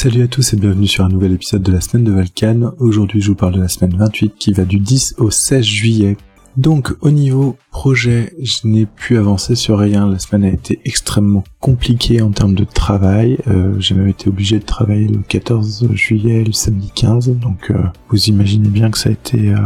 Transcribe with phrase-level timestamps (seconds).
[0.00, 2.72] Salut à tous et bienvenue sur un nouvel épisode de la semaine de Valkan.
[2.78, 6.16] Aujourd'hui je vous parle de la semaine 28 qui va du 10 au 16 juillet.
[6.58, 10.08] Donc au niveau projet, je n'ai pu avancer sur rien.
[10.08, 13.38] La semaine a été extrêmement compliquée en termes de travail.
[13.46, 17.30] Euh, j'ai même été obligé de travailler le 14 juillet, le samedi 15.
[17.38, 17.78] Donc euh,
[18.08, 19.58] vous imaginez bien que ça a été euh,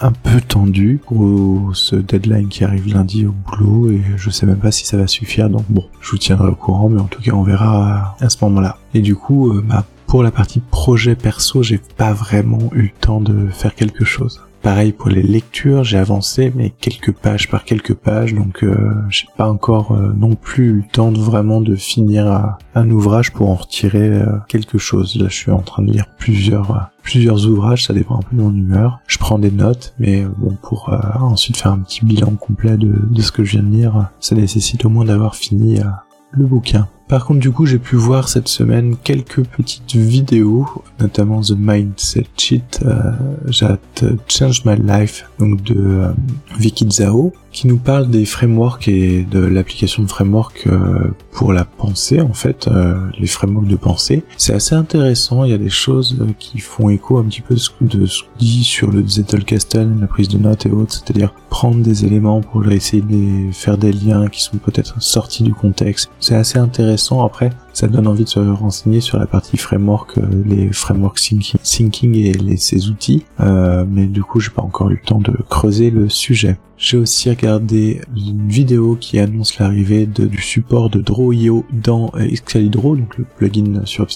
[0.00, 4.58] un peu tendu pour ce deadline qui arrive lundi au boulot et je sais même
[4.58, 5.50] pas si ça va suffire.
[5.50, 8.44] Donc bon, je vous tiendrai au courant, mais en tout cas on verra à ce
[8.44, 8.76] moment-là.
[8.92, 13.20] Et du coup, bah, pour la partie projet perso, j'ai pas vraiment eu le temps
[13.20, 14.40] de faire quelque chose.
[14.62, 19.26] Pareil pour les lectures, j'ai avancé mais quelques pages par quelques pages, donc euh, j'ai
[19.38, 23.48] pas encore euh, non plus eu le temps de vraiment de finir un ouvrage pour
[23.48, 25.16] en retirer euh, quelque chose.
[25.16, 28.42] Là, je suis en train de lire plusieurs plusieurs ouvrages, ça dépend un peu de
[28.42, 29.00] mon humeur.
[29.06, 33.22] Je prends des notes, mais bon pour ensuite faire un petit bilan complet de, de,
[33.22, 35.80] ce que je viens de lire, ça nécessite au moins d'avoir fini
[36.32, 36.86] le bouquin.
[37.10, 40.68] Par contre, du coup, j'ai pu voir cette semaine quelques petites vidéos,
[41.00, 43.76] notamment The Mindset Cheat, euh,
[44.28, 46.12] Change My Life, donc de euh,
[46.56, 51.64] Vicky Zhao, qui nous parle des frameworks et de l'application de frameworks euh, pour la
[51.64, 54.22] pensée, en fait, euh, les frameworks de pensée.
[54.36, 57.60] C'est assez intéressant, il y a des choses qui font écho un petit peu de
[57.60, 57.88] ce, qu'on
[58.38, 62.64] dit sur le Zettelkasten, la prise de notes et autres, c'est-à-dire prendre des éléments pour
[62.70, 66.08] essayer de faire des liens qui sont peut-être sortis du contexte.
[66.20, 67.50] C'est assez intéressant après,
[67.80, 71.18] ça donne envie de se renseigner sur la partie framework, euh, les frameworks
[71.62, 75.20] thinking, et les, ces outils, euh, mais du coup j'ai pas encore eu le temps
[75.20, 76.58] de creuser le sujet.
[76.76, 82.96] J'ai aussi regardé une vidéo qui annonce l'arrivée du support de Draw.io dans euh, Excalibur,
[82.96, 84.06] donc le plugin sur,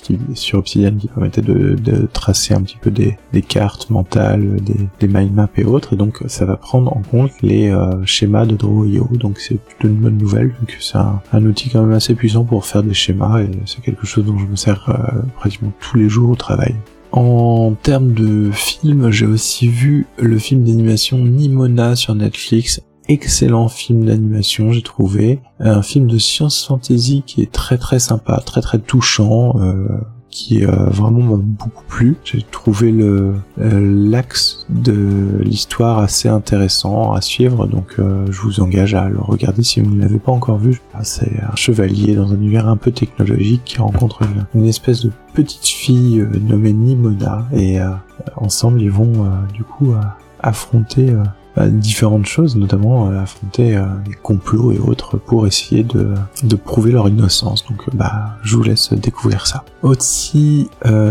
[0.55, 5.48] Obsidian, qui permettait de, tracer un petit peu des, cartes mentales, des, des mind maps
[5.57, 9.59] et autres, et donc ça va prendre en compte les schémas de Draw.io, donc c'est
[9.59, 12.83] plutôt une bonne nouvelle, donc c'est un, un, outil quand même assez puissant pour faire
[12.83, 16.37] des schémas c'est quelque chose dont je me sers euh, pratiquement tous les jours au
[16.37, 16.75] travail.
[17.13, 22.81] En termes de film, j'ai aussi vu le film d'animation Nimona sur Netflix.
[23.07, 25.39] Excellent film d'animation, j'ai trouvé.
[25.61, 29.61] Un film de science fantasy qui est très très sympa, très très touchant.
[29.61, 29.87] Euh,
[30.34, 32.17] qui euh, vraiment m'a beaucoup plu.
[32.24, 38.95] J'ai trouvé euh, l'axe de l'histoire assez intéressant à suivre, donc euh, je vous engage
[38.95, 40.80] à le regarder si vous ne l'avez pas encore vu.
[40.92, 44.22] Ah, c'est un chevalier dans un univers un peu technologique qui rencontre
[44.56, 47.78] une, espèce de petite fille nommée Nimona et
[48.36, 49.95] ensemble ils vont du coup
[50.40, 51.12] affronter
[51.57, 56.57] bah, différentes choses, notamment euh, affronter euh, des complots et autres pour essayer de, de
[56.57, 57.65] prouver leur innocence.
[57.69, 59.64] Donc euh, bah je vous laisse découvrir ça.
[59.83, 60.69] Aussi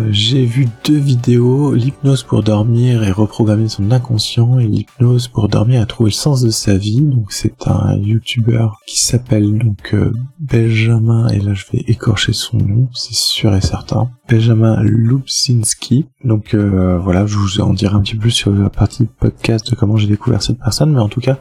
[0.10, 5.82] j'ai vu deux vidéos, l'hypnose pour dormir et reprogrammer son inconscient et l'hypnose pour dormir
[5.82, 7.02] et trouver le sens de sa vie.
[7.02, 9.96] Donc c'est un youtubeur qui s'appelle donc
[10.40, 14.10] Benjamin et là je vais écorcher son nom, c'est sûr et certain.
[14.30, 16.06] Benjamin Lubzinski.
[16.24, 19.98] Donc voilà, je vous en dirai un petit peu sur la partie podcast de comment
[19.98, 21.38] j'ai découvert cette personne, mais en tout cas,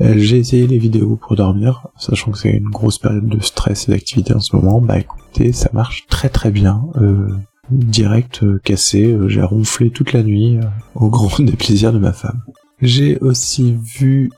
[0.00, 3.88] euh, j'ai essayé les vidéos pour dormir, sachant que c'est une grosse période de stress
[3.88, 4.80] et d'activité en ce moment.
[4.80, 6.84] Bah écoutez, ça marche très très bien.
[7.00, 7.28] Euh,
[7.70, 10.58] direct euh, cassé, j'ai ronflé toute la nuit
[10.94, 12.40] au grand déplaisir de ma femme.
[12.80, 14.30] J'ai aussi vu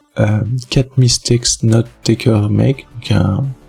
[0.70, 3.18] 4 Mistakes Not Taker Make, donc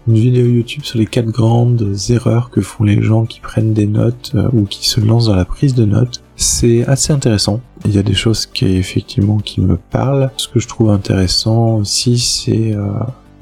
[0.07, 3.85] une vidéo YouTube sur les quatre grandes erreurs que font les gens qui prennent des
[3.85, 6.23] notes ou qui se lancent dans la prise de notes.
[6.35, 7.61] C'est assez intéressant.
[7.85, 10.31] Il y a des choses qui effectivement qui me parlent.
[10.37, 12.89] Ce que je trouve intéressant aussi, c'est euh,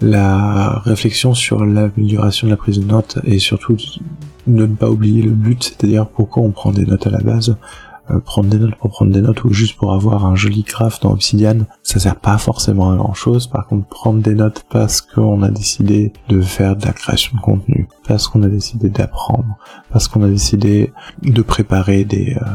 [0.02, 3.78] la réflexion sur l'amélioration de la prise de notes et surtout
[4.48, 7.56] de ne pas oublier le but, c'est-à-dire pourquoi on prend des notes à la base.
[8.12, 11.00] Euh, prendre des notes pour prendre des notes ou juste pour avoir un joli graphe
[11.00, 13.48] dans Obsidian, ça sert pas forcément à grand chose.
[13.48, 17.42] Par contre, prendre des notes parce qu'on a décidé de faire de la création de
[17.42, 19.58] contenu, parce qu'on a décidé d'apprendre,
[19.92, 22.46] parce qu'on a décidé de préparer des, euh,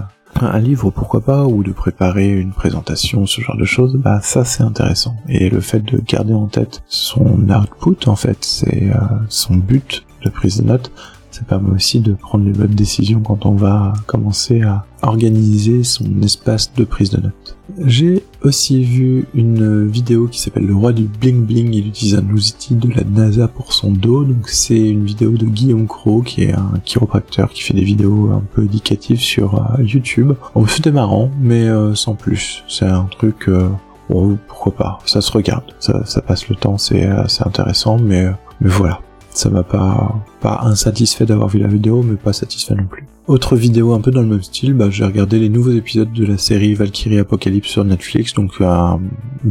[0.41, 4.45] un livre pourquoi pas ou de préparer une présentation ce genre de choses bah ça
[4.45, 8.99] c'est intéressant et le fait de garder en tête son output en fait c'est euh,
[9.29, 10.91] son but de prise de notes
[11.35, 16.23] ça permet aussi de prendre les bonnes décisions quand on va commencer à organiser son
[16.23, 17.57] espace de prise de notes.
[17.85, 22.31] J'ai aussi vu une vidéo qui s'appelle Le roi du bling bling, il utilise un
[22.31, 26.45] outil de la NASA pour son dos, donc c'est une vidéo de Guillaume Cro qui
[26.45, 30.35] est un chiropracteur qui fait des vidéos un peu éducatives sur euh, YouTube.
[30.55, 32.63] Oh, c'était marrant, mais euh, sans plus.
[32.69, 33.69] C'est un truc, euh,
[34.09, 38.29] bon, pourquoi pas, ça se regarde, ça, passe le temps, c'est assez intéressant, mais,
[38.61, 39.01] mais voilà
[39.35, 43.07] ça m'a pas pas insatisfait d'avoir vu la vidéo, mais pas satisfait non plus.
[43.27, 46.27] Autre vidéo un peu dans le même style, bah, j'ai regardé les nouveaux épisodes de
[46.27, 49.01] la série Valkyrie Apocalypse sur Netflix, donc un,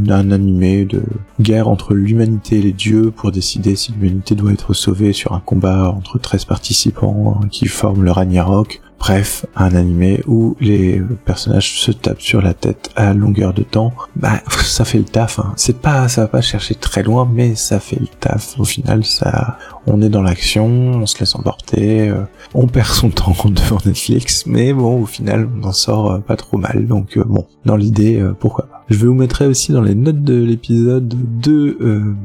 [0.10, 1.02] un animé de
[1.42, 5.40] guerre entre l'humanité et les dieux pour décider si l'humanité doit être sauvée sur un
[5.40, 8.83] combat entre 13 participants qui forment le Ragnarok.
[9.06, 13.92] Bref, un animé où les personnages se tapent sur la tête à longueur de temps,
[14.16, 15.40] bah ça fait le taf.
[15.40, 15.52] Hein.
[15.58, 18.58] C'est pas, ça va pas chercher très loin, mais ça fait le taf.
[18.58, 19.58] Au final, ça,
[19.88, 22.22] on est dans l'action, on se laisse emporter, euh,
[22.54, 26.38] on perd son temps devant Netflix, mais bon, au final, on en sort euh, pas
[26.38, 26.88] trop mal.
[26.88, 28.86] Donc euh, bon, dans l'idée, pourquoi pas.
[28.90, 32.16] Je vous mettrai aussi dans les notes de l'épisode deux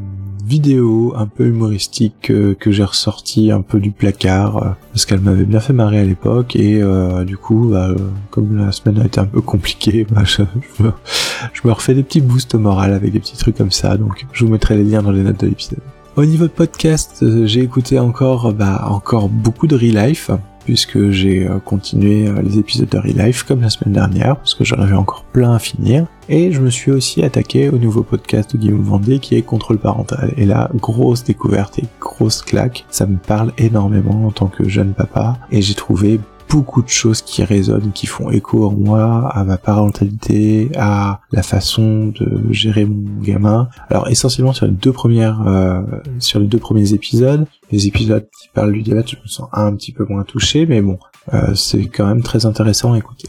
[0.48, 5.20] vidéo un peu humoristique euh, que j'ai ressorti un peu du placard euh, parce qu'elle
[5.20, 7.94] m'avait bien fait marrer à l'époque et euh, du coup bah,
[8.30, 10.42] comme la semaine a été un peu compliquée bah, je,
[10.82, 14.50] me, refais des petits boosts moral avec des petits trucs comme ça donc je vous
[14.50, 15.80] mettrai les liens dans les notes de l'épisode.
[16.16, 20.30] Au niveau de podcast, j'ai écouté encore bah, encore beaucoup de Real Life
[20.68, 24.52] puisque j'ai euh, continué euh, les épisodes de Real Life comme la semaine dernière, parce
[24.52, 26.04] que j'en avais encore plein à finir.
[26.28, 29.78] Et je me suis aussi attaqué au nouveau podcast de Guillaume Vendée qui est Contrôle
[29.78, 30.34] parental.
[30.36, 32.84] Et là, grosse découverte et grosse claque.
[32.90, 35.38] Ça me parle énormément en tant que jeune papa.
[35.50, 39.58] Et j'ai trouvé beaucoup de choses qui résonnent, qui font écho en moi, à ma
[39.58, 43.68] parentalité, à la façon de gérer mon gamin.
[43.90, 45.82] Alors essentiellement sur les deux premières, euh,
[46.18, 49.74] sur les deux premiers épisodes, les épisodes qui parlent du diabète, je me sens un
[49.74, 50.98] petit peu moins touché, mais bon,
[51.34, 53.28] euh, c'est quand même très intéressant à écouter.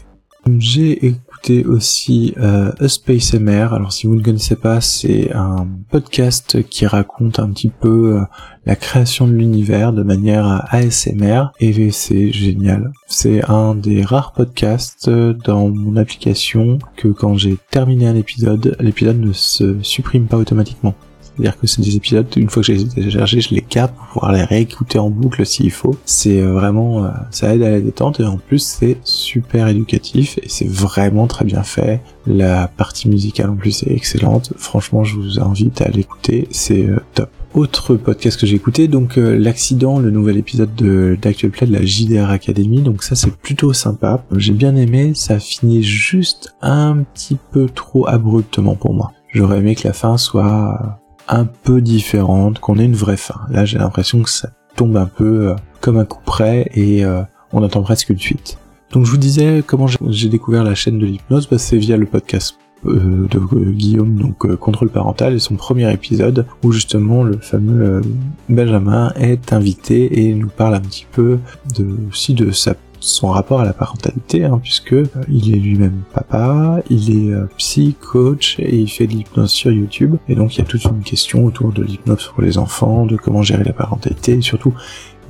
[1.66, 3.72] Aussi euh, A Space MR.
[3.72, 8.24] Alors si vous ne connaissez pas, c'est un podcast qui raconte un petit peu euh,
[8.66, 12.92] la création de l'univers de manière ASMR et c'est génial.
[13.06, 18.76] C'est un des rares podcasts euh, dans mon application que quand j'ai terminé un épisode,
[18.80, 20.94] l'épisode ne se supprime pas automatiquement.
[21.40, 24.32] C'est-à-dire que c'est des épisodes, une fois que j'ai téléchargé, je les capte pour pouvoir
[24.32, 25.96] les réécouter en boucle s'il faut.
[26.04, 30.36] C'est euh, vraiment, euh, ça aide à la détente et en plus c'est super éducatif
[30.42, 32.02] et c'est vraiment très bien fait.
[32.26, 34.52] La partie musicale en plus est excellente.
[34.58, 39.16] Franchement, je vous invite à l'écouter, c'est euh, top autre podcast que j'ai écouté, donc
[39.16, 43.72] l'accident, le nouvel épisode de d'actuel play de la JDR Academy, donc ça c'est plutôt
[43.72, 44.24] sympa.
[44.36, 49.10] J'ai bien aimé, ça finit juste un petit peu trop abruptement pour moi.
[49.32, 53.40] J'aurais aimé que la fin soit un peu différente, qu'on ait une vraie fin.
[53.50, 57.22] Là, j'ai l'impression que ça tombe un peu euh, comme un coup près et euh,
[57.52, 58.58] on attend presque une suite.
[58.92, 62.06] Donc je vous disais comment j'ai découvert la chaîne de l'hypnose, bah, c'est via le
[62.06, 62.56] podcast
[62.86, 63.38] euh, de
[63.70, 68.02] Guillaume, donc Contrôle parental, et son premier épisode, où justement le fameux
[68.48, 71.38] Benjamin est invité et nous parle un petit peu
[71.78, 76.02] de, aussi de sa son rapport à la parentalité, hein, puisque euh, il est lui-même
[76.12, 80.16] papa, il est euh, psy, coach et il fait de l'hypnose sur YouTube.
[80.28, 83.16] Et donc il y a toute une question autour de l'hypnose pour les enfants, de
[83.16, 84.74] comment gérer la parentalité, et surtout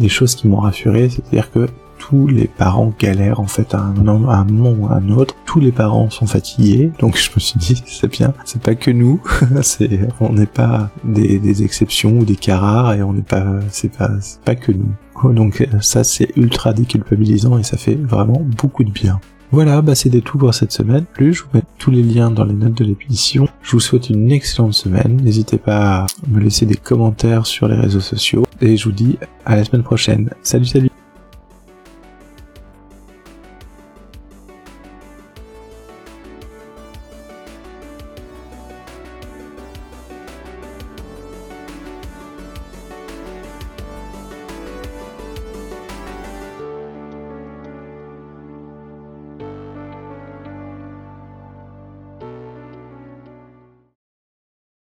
[0.00, 1.69] des choses qui m'ont rassuré, c'est-à-dire que
[2.00, 5.37] tous les parents galèrent en fait à un, moment ou à un autre.
[5.44, 8.90] Tous les parents sont fatigués, donc je me suis dit c'est bien, c'est pas que
[8.90, 9.23] nous,
[10.20, 13.93] on n'est pas des, des, exceptions ou des cas rares et on n'est pas c'est
[13.93, 14.93] pas c'est pas que nous.
[15.28, 19.20] Donc euh, ça c'est ultra déculpabilisant et ça fait vraiment beaucoup de bien.
[19.52, 21.05] Voilà, bah c'était tout pour cette semaine.
[21.12, 23.49] Plus, je vous mets tous les liens dans les notes de l'émission.
[23.62, 25.20] Je vous souhaite une excellente semaine.
[25.22, 28.44] N'hésitez pas à me laisser des commentaires sur les réseaux sociaux.
[28.61, 30.31] Et je vous dis à la semaine prochaine.
[30.43, 30.89] Salut salut